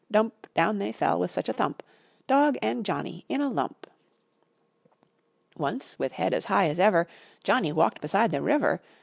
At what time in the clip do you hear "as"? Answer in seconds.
6.33-6.45, 6.69-6.79